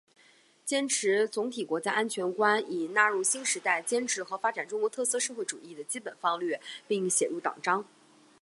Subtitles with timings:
[0.65, 7.85] 坚持总体国家安全观已纳入新时代坚持和发展中国特色社会主义的基本方略并写入党章